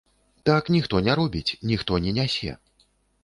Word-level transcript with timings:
Так 0.49 0.69
ніхто 0.75 1.01
не 1.07 1.13
робіць, 1.19 1.53
ніхто 1.71 1.99
не 2.05 2.13
нясе. 2.21 2.57